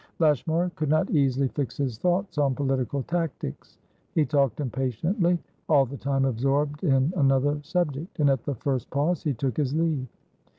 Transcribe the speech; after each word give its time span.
Lashmar 0.17 0.71
could 0.71 0.89
not 0.89 1.11
easily 1.11 1.47
fix 1.49 1.77
his 1.77 1.99
thoughts 1.99 2.39
on 2.39 2.55
political 2.55 3.03
tactics. 3.03 3.77
He 4.15 4.25
talked 4.25 4.59
impatiently, 4.59 5.37
all 5.69 5.85
the 5.85 5.95
time 5.95 6.25
absorbed 6.25 6.83
in 6.83 7.13
another 7.15 7.59
subject; 7.61 8.17
and 8.19 8.27
at 8.27 8.43
the 8.43 8.55
first 8.55 8.89
pause 8.89 9.21
he 9.21 9.35
took 9.35 9.57
his 9.57 9.75
leave. 9.75 10.07